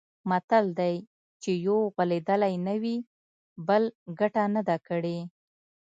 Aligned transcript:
متل 0.29 0.65
دی: 0.79 0.95
چې 1.41 1.51
یو 1.65 1.79
غولېدلی 1.93 2.53
نه 2.67 2.75
وي، 2.81 2.97
بل 3.67 3.83
ګټه 4.19 4.43
نه 4.55 4.61
ده 4.67 4.77
کړې. 4.87 5.17